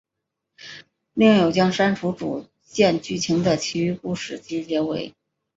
[1.13, 5.13] 另有将删除主线剧情的其余故事集结为。